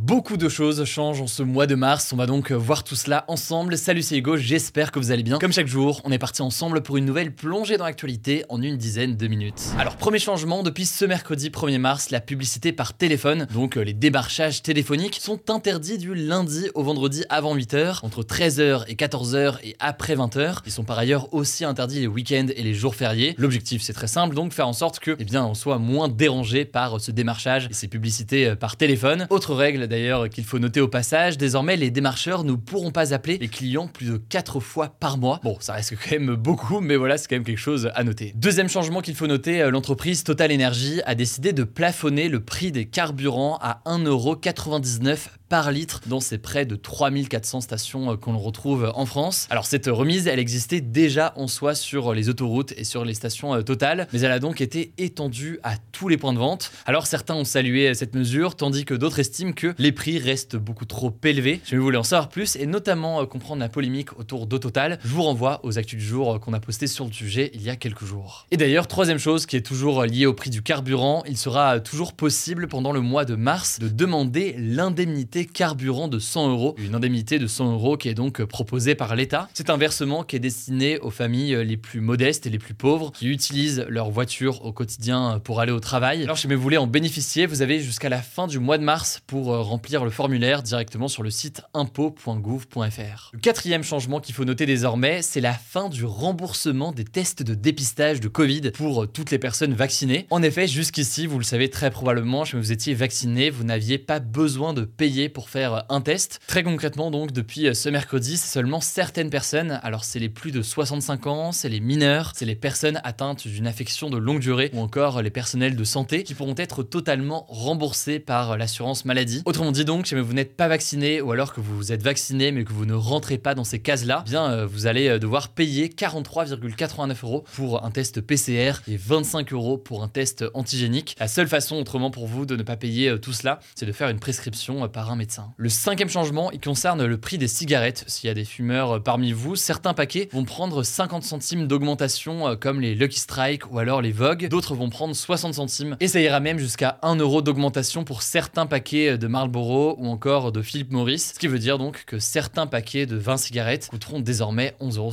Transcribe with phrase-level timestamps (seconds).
[0.00, 3.24] Beaucoup de choses changent en ce mois de mars, on va donc voir tout cela
[3.26, 3.76] ensemble.
[3.76, 5.40] Salut c'est Hugo, j'espère que vous allez bien.
[5.40, 8.76] Comme chaque jour, on est parti ensemble pour une nouvelle plongée dans l'actualité en une
[8.76, 9.60] dizaine de minutes.
[9.76, 13.92] Alors premier changement, depuis ce mercredi 1er mars, la publicité par téléphone, donc euh, les
[13.92, 19.74] démarchages téléphoniques, sont interdits du lundi au vendredi avant 8h, entre 13h et 14h et
[19.80, 20.58] après 20h.
[20.64, 23.34] Ils sont par ailleurs aussi interdits les week-ends et les jours fériés.
[23.36, 26.64] L'objectif c'est très simple, donc faire en sorte que eh bien, on soit moins dérangé
[26.64, 29.26] par ce démarchage et ces publicités euh, par téléphone.
[29.30, 33.38] Autre règle d'ailleurs qu'il faut noter au passage, désormais les démarcheurs ne pourront pas appeler
[33.38, 35.40] les clients plus de 4 fois par mois.
[35.42, 38.32] Bon, ça reste quand même beaucoup, mais voilà, c'est quand même quelque chose à noter.
[38.36, 42.72] Deuxième changement qu'il faut noter, euh, l'entreprise Total Energy a décidé de plafonner le prix
[42.72, 45.16] des carburants à 1,99€
[45.48, 49.46] par litre dans ces près de 3400 stations euh, qu'on retrouve en France.
[49.50, 53.54] Alors cette remise, elle existait déjà en soi sur les autoroutes et sur les stations
[53.54, 56.70] euh, Total, mais elle a donc été étendue à tous les points de vente.
[56.86, 60.84] Alors certains ont salué cette mesure, tandis que d'autres estiment que les prix restent beaucoup
[60.84, 61.60] trop élevés.
[61.64, 65.08] Si vous voulez en savoir plus et notamment euh, comprendre la polémique autour d'Autotal, je
[65.08, 67.76] vous renvoie aux actus du jour qu'on a posté sur le sujet il y a
[67.76, 68.46] quelques jours.
[68.50, 72.12] Et d'ailleurs, troisième chose qui est toujours liée au prix du carburant, il sera toujours
[72.12, 76.74] possible pendant le mois de mars de demander l'indemnité carburant de 100 euros.
[76.78, 79.48] Une indemnité de 100 euros qui est donc proposée par l'État.
[79.54, 83.12] C'est un versement qui est destiné aux familles les plus modestes et les plus pauvres
[83.12, 86.22] qui utilisent leur voiture au quotidien pour aller au travail.
[86.22, 89.20] Alors, si vous voulez en bénéficier, vous avez jusqu'à la fin du mois de mars
[89.26, 93.30] pour euh, remplir le formulaire directement sur le site impôt.gouv.fr.
[93.32, 97.54] Le quatrième changement qu'il faut noter désormais, c'est la fin du remboursement des tests de
[97.54, 100.26] dépistage de Covid pour toutes les personnes vaccinées.
[100.30, 104.20] En effet, jusqu'ici, vous le savez très probablement, si vous étiez vacciné, vous n'aviez pas
[104.20, 106.40] besoin de payer pour faire un test.
[106.46, 110.62] Très concrètement, donc, depuis ce mercredi, c'est seulement certaines personnes, alors c'est les plus de
[110.62, 114.80] 65 ans, c'est les mineurs, c'est les personnes atteintes d'une affection de longue durée ou
[114.80, 119.42] encore les personnels de santé qui pourront être totalement remboursés par l'assurance maladie.
[119.44, 122.64] Autrement dit donc, si vous n'êtes pas vacciné ou alors que vous êtes vacciné mais
[122.64, 125.48] que vous ne rentrez pas dans ces cases-là, eh bien euh, vous allez euh, devoir
[125.48, 131.16] payer 43,89 euros pour un test PCR et 25 euros pour un test antigénique.
[131.18, 133.92] La seule façon autrement pour vous de ne pas payer euh, tout cela, c'est de
[133.92, 135.16] faire une prescription par un
[135.56, 138.04] Le cinquième changement, il concerne le prix des cigarettes.
[138.06, 142.48] S'il y a des fumeurs euh, parmi vous, certains paquets vont prendre 50 centimes d'augmentation
[142.48, 144.48] euh, comme les Lucky Strike ou alors les Vogue.
[144.48, 148.66] D'autres vont prendre 60 centimes et ça ira même jusqu'à 1 euro d'augmentation pour certains
[148.66, 151.32] paquets euh, de Marlboro ou encore de Philip Morris.
[151.34, 155.12] Ce qui veut dire donc que certains paquets de 20 cigarettes coûteront désormais 11,50 euros.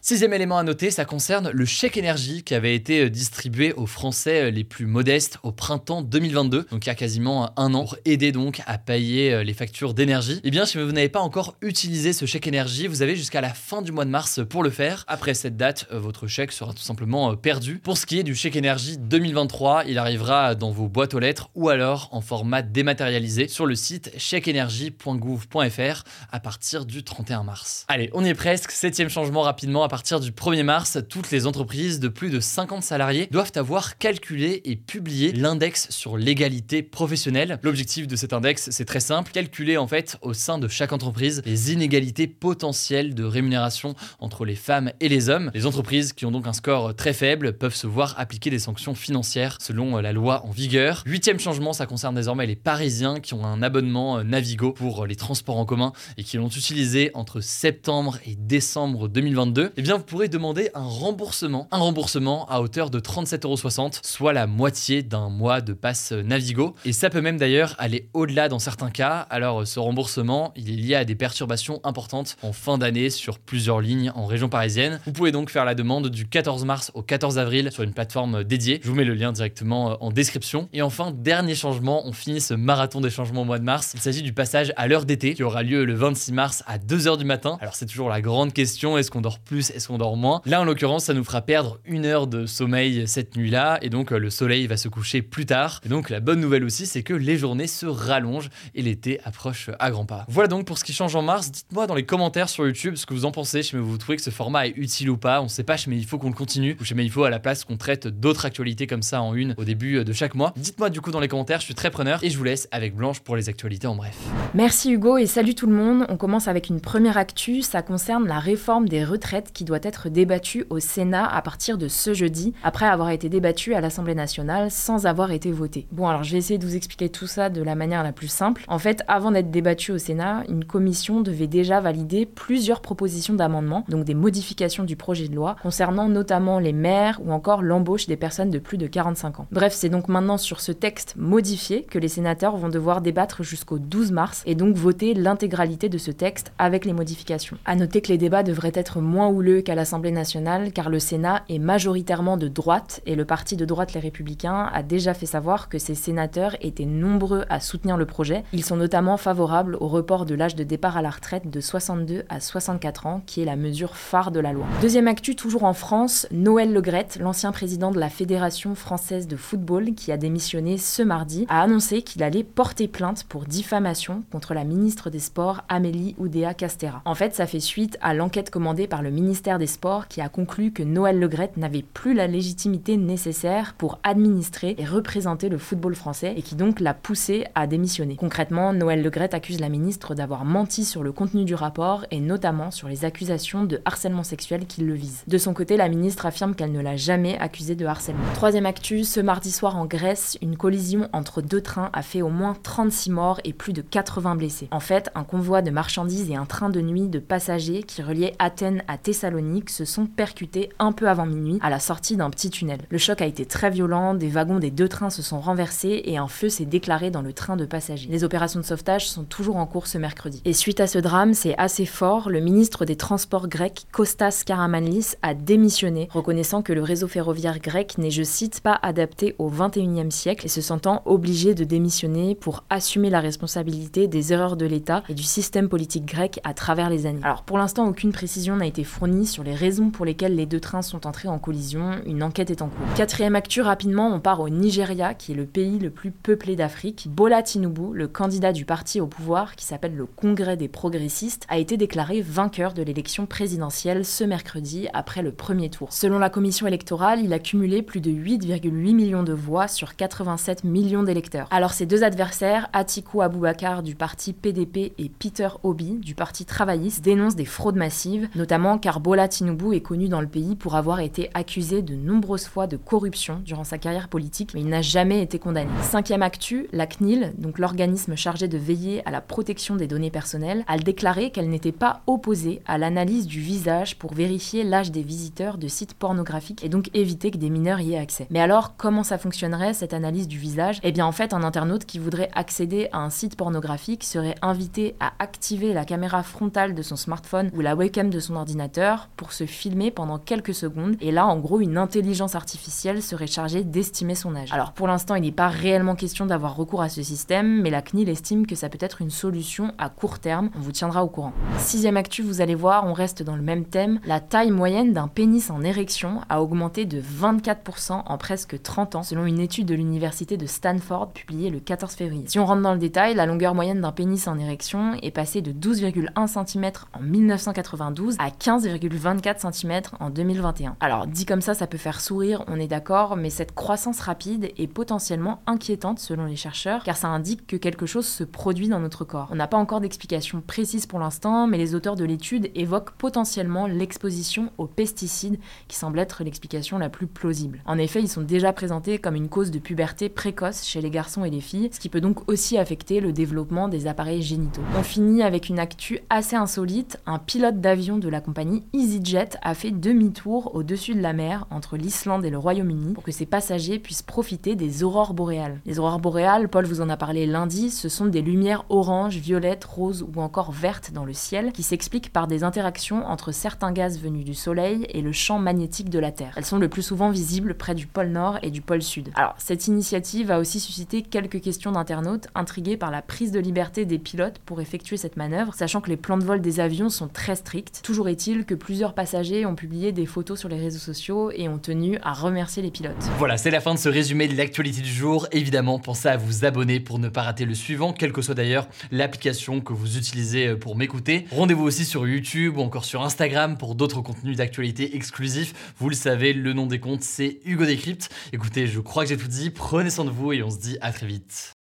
[0.00, 4.50] Sixième élément à noter, ça concerne le chèque énergie qui avait été distribué aux Français
[4.50, 8.30] les plus modestes au printemps 2022, donc il y a quasiment un an, pour aider
[8.30, 12.12] donc à payer euh, les factures d'énergie, eh bien si vous n'avez pas encore utilisé
[12.12, 15.04] ce chèque énergie, vous avez jusqu'à la fin du mois de mars pour le faire.
[15.08, 17.78] Après cette date, euh, votre chèque sera tout simplement euh, perdu.
[17.78, 21.50] Pour ce qui est du chèque énergie 2023, il arrivera dans vos boîtes aux lettres
[21.54, 27.84] ou alors en format dématérialisé sur le site chèqueénergie.gouv.fr à partir du 31 mars.
[27.88, 28.70] Allez, on y est presque.
[28.70, 29.82] Septième changement rapidement.
[29.82, 33.98] À partir du 1er mars, toutes les entreprises de plus de 50 salariés doivent avoir
[33.98, 37.58] calculé et publié l'index sur l'égalité professionnelle.
[37.62, 41.42] L'objectif de cet index, c'est très simple, calculer en fait au sein de chaque entreprise
[41.44, 45.50] les inégalités potentielles de rémunération entre les femmes et les hommes.
[45.54, 48.94] Les entreprises qui ont donc un score très faible peuvent se voir appliquer des sanctions
[48.94, 51.02] financières selon la loi en vigueur.
[51.06, 55.58] Huitième changement, ça concerne désormais les Parisiens qui ont un abonnement Navigo pour les transports
[55.58, 59.72] en commun et qui l'ont utilisé entre septembre et décembre 2022.
[59.76, 64.46] Eh bien, vous pourrez demander un remboursement, un remboursement à hauteur de 37,60€, soit la
[64.46, 66.74] moitié d'un mois de passe Navigo.
[66.84, 69.19] Et ça peut même d'ailleurs aller au-delà dans certains cas.
[69.30, 73.80] Alors ce remboursement, il est lié à des perturbations importantes en fin d'année sur plusieurs
[73.80, 75.00] lignes en région parisienne.
[75.04, 78.44] Vous pouvez donc faire la demande du 14 mars au 14 avril sur une plateforme
[78.44, 78.80] dédiée.
[78.82, 80.68] Je vous mets le lien directement euh, en description.
[80.72, 83.92] Et enfin, dernier changement, on finit ce marathon des changements au mois de mars.
[83.94, 87.18] Il s'agit du passage à l'heure d'été qui aura lieu le 26 mars à 2h
[87.18, 87.58] du matin.
[87.60, 90.40] Alors c'est toujours la grande question, est-ce qu'on dort plus, est-ce qu'on dort moins?
[90.46, 94.12] Là en l'occurrence, ça nous fera perdre une heure de sommeil cette nuit-là et donc
[94.12, 95.80] euh, le soleil va se coucher plus tard.
[95.84, 99.20] Et donc la bonne nouvelle aussi, c'est que les journées se rallongent et les l'été
[99.24, 100.24] approche à grands pas.
[100.28, 101.50] Voilà donc pour ce qui change en mars.
[101.50, 103.62] Dites-moi dans les commentaires sur YouTube ce que vous en pensez.
[103.62, 105.40] Je me vous trouvez que ce format est utile ou pas.
[105.40, 106.76] On sait pas, mais il faut qu'on le continue.
[106.80, 109.54] Ou mais il faut à la place qu'on traite d'autres actualités comme ça en une
[109.56, 110.52] au début de chaque mois.
[110.56, 112.94] Dites-moi du coup dans les commentaires, je suis très preneur et je vous laisse avec
[112.94, 114.16] Blanche pour les actualités en bref.
[114.54, 116.04] Merci Hugo et salut tout le monde.
[116.08, 117.62] On commence avec une première actu.
[117.62, 121.88] Ça concerne la réforme des retraites qui doit être débattue au Sénat à partir de
[121.88, 125.86] ce jeudi, après avoir été débattue à l'Assemblée nationale sans avoir été votée.
[125.92, 128.28] Bon, alors je vais essayer de vous expliquer tout ça de la manière la plus
[128.28, 128.64] simple.
[128.68, 133.84] En fait, avant d'être débattue au Sénat, une commission devait déjà valider plusieurs propositions d'amendements,
[133.88, 138.16] donc des modifications du projet de loi, concernant notamment les maires ou encore l'embauche des
[138.16, 139.46] personnes de plus de 45 ans.
[139.52, 143.78] Bref, c'est donc maintenant sur ce texte modifié que les sénateurs vont devoir débattre jusqu'au
[143.78, 147.58] 12 mars et donc voter l'intégralité de ce texte avec les modifications.
[147.64, 151.42] À noter que les débats devraient être moins houleux qu'à l'Assemblée nationale car le Sénat
[151.48, 155.68] est majoritairement de droite et le parti de droite Les Républicains a déjà fait savoir
[155.68, 158.44] que ses sénateurs étaient nombreux à soutenir le projet.
[158.52, 162.24] Ils sont notamment favorables au report de l'âge de départ à la retraite de 62
[162.30, 164.64] à 64 ans qui est la mesure phare de la loi.
[164.80, 169.94] Deuxième actu toujours en France, Noël Legrette, l'ancien président de la Fédération française de football
[169.94, 174.64] qui a démissionné ce mardi, a annoncé qu'il allait porter plainte pour diffamation contre la
[174.64, 177.02] ministre des Sports Amélie Oudéa Castera.
[177.04, 180.30] En fait, ça fait suite à l'enquête commandée par le ministère des Sports qui a
[180.30, 185.94] conclu que Noël Legrette n'avait plus la légitimité nécessaire pour administrer et représenter le football
[185.94, 188.16] français et qui donc l'a poussé à démissionner.
[188.16, 192.70] Concrètement, Noël Legrette accuse la ministre d'avoir menti sur le contenu du rapport et notamment
[192.70, 195.24] sur les accusations de harcèlement sexuel qui le visent.
[195.26, 198.22] De son côté, la ministre affirme qu'elle ne l'a jamais accusé de harcèlement.
[198.34, 202.28] Troisième actu, ce mardi soir en Grèce, une collision entre deux trains a fait au
[202.28, 204.68] moins 36 morts et plus de 80 blessés.
[204.70, 208.34] En fait, un convoi de marchandises et un train de nuit de passagers qui reliait
[208.38, 212.50] Athènes à Thessalonique se sont percutés un peu avant minuit à la sortie d'un petit
[212.50, 212.80] tunnel.
[212.88, 216.16] Le choc a été très violent, des wagons des deux trains se sont renversés et
[216.16, 218.08] un feu s'est déclaré dans le train de passagers.
[218.10, 220.40] Les opérations de sauvetage sont toujours en cours ce mercredi.
[220.44, 225.16] Et suite à ce drame, c'est assez fort, le ministre des Transports grec, Kostas Karamanlis,
[225.22, 230.10] a démissionné, reconnaissant que le réseau ferroviaire grec n'est, je cite, pas adapté au 21e
[230.10, 235.02] siècle et se sentant obligé de démissionner pour assumer la responsabilité des erreurs de l'État
[235.08, 237.20] et du système politique grec à travers les années.
[237.22, 240.60] Alors pour l'instant, aucune précision n'a été fournie sur les raisons pour lesquelles les deux
[240.60, 242.86] trains sont entrés en collision, une enquête est en cours.
[242.96, 247.08] Quatrième actu, rapidement, on part au Nigeria, qui est le pays le plus peuplé d'Afrique.
[247.10, 251.58] Bola Tinubu, le candidat du parti au pouvoir, qui s'appelle le Congrès des progressistes, a
[251.58, 255.92] été déclaré vainqueur de l'élection présidentielle ce mercredi après le premier tour.
[255.92, 260.64] Selon la commission électorale, il a cumulé plus de 8,8 millions de voix sur 87
[260.64, 261.48] millions d'électeurs.
[261.50, 267.04] Alors ses deux adversaires, Atiku Abubakar du parti PDP et Peter Obi du parti travailliste,
[267.04, 271.00] dénoncent des fraudes massives, notamment car Bola Tinubu est connu dans le pays pour avoir
[271.00, 275.22] été accusé de nombreuses fois de corruption durant sa carrière politique, mais il n'a jamais
[275.22, 275.70] été condamné.
[275.82, 280.64] Cinquième actu, la CNIL, donc l'organisme chargé de veiller à la protection des données personnelles,
[280.66, 285.58] a déclaré qu'elle n'était pas opposée à l'analyse du visage pour vérifier l'âge des visiteurs
[285.58, 288.26] de sites pornographiques et donc éviter que des mineurs y aient accès.
[288.30, 290.80] Mais alors, comment ça fonctionnerait cette analyse du visage?
[290.82, 294.94] Eh bien, en fait, un internaute qui voudrait accéder à un site pornographique serait invité
[295.00, 299.32] à activer la caméra frontale de son smartphone ou la webcam de son ordinateur pour
[299.32, 300.96] se filmer pendant quelques secondes.
[301.00, 304.52] Et là, en gros, une intelligence artificielle serait chargée d'estimer son âge.
[304.52, 307.82] Alors, pour l'instant, il n'est pas réellement question d'avoir recours à ce système, mais la
[307.82, 310.50] CNIL estime que ça peut être une solution à court terme.
[310.56, 311.32] On vous tiendra au courant.
[311.58, 313.98] Sixième actu, vous allez voir, on reste dans le même thème.
[314.04, 319.02] La taille moyenne d'un pénis en érection a augmenté de 24% en presque 30 ans,
[319.02, 322.24] selon une étude de l'université de Stanford publiée le 14 février.
[322.28, 325.42] Si on rentre dans le détail, la longueur moyenne d'un pénis en érection est passée
[325.42, 330.76] de 12,1 cm en 1992 à 15,24 cm en 2021.
[330.78, 334.52] Alors, dit comme ça, ça peut faire sourire, on est d'accord, mais cette croissance rapide
[334.56, 338.80] est potentiellement inquiétante selon les chercheurs, car ça indique que quelque chose se produit dans
[338.80, 339.28] notre corps.
[339.30, 343.66] On n'a pas encore d'explication précise pour l'instant, mais les auteurs de l'étude évoquent potentiellement
[343.66, 347.62] l'exposition aux pesticides, qui semble être l'explication la plus plausible.
[347.64, 351.24] En effet, ils sont déjà présentés comme une cause de puberté précoce chez les garçons
[351.24, 354.60] et les filles, ce qui peut donc aussi affecter le développement des appareils génitaux.
[354.78, 359.54] On finit avec une actu assez insolite, un pilote d'avion de la compagnie EasyJet a
[359.54, 363.78] fait demi-tour au-dessus de la mer entre l'Islande et le Royaume-Uni pour que ses passagers
[363.78, 365.62] puissent profiter des aurores boréales.
[365.64, 369.64] Les aurores boréales, Paul vous en a parlé lundi, ce sont des lumières orange, violettes,
[369.64, 373.98] roses ou encore vertes dans le ciel qui s'expliquent par des interactions entre certains gaz
[374.00, 376.34] venus du Soleil et le champ magnétique de la Terre.
[376.36, 379.10] Elles sont le plus souvent visibles près du pôle Nord et du pôle Sud.
[379.14, 383.84] Alors, cette initiative a aussi suscité quelques questions d'internautes intrigués par la prise de liberté
[383.84, 387.08] des pilotes pour effectuer cette manœuvre, sachant que les plans de vol des avions sont
[387.08, 387.80] très stricts.
[387.82, 391.58] Toujours est-il que plusieurs passagers ont publié des photos sur les réseaux sociaux et ont
[391.58, 393.10] tenu à remercier les pilotes.
[393.18, 395.26] Voilà, c'est la fin de ce résumé de l'actualité du jour.
[395.32, 397.89] Évidemment, pensez à vous abonner pour ne pas rater le suivant.
[397.92, 401.26] Quelle que soit d'ailleurs l'application que vous utilisez euh, pour m'écouter.
[401.32, 405.74] Rendez-vous aussi sur YouTube ou encore sur Instagram pour d'autres contenus d'actualité exclusifs.
[405.78, 408.10] Vous le savez, le nom des comptes, c'est Hugo Décrypte.
[408.32, 409.50] Écoutez, je crois que j'ai tout dit.
[409.50, 411.52] Prenez soin de vous et on se dit à très vite.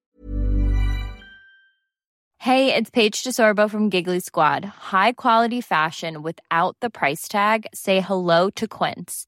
[2.40, 4.64] Hey, it's Paige DeSorbo from Giggly Squad.
[4.64, 7.66] High quality fashion without the price tag.
[7.74, 9.27] Say hello to Quince.